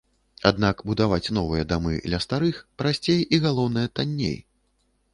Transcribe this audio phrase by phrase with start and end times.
[0.49, 4.37] Аднак будаваць новыя дамы ля старых прасцей і, галоўнае, танней.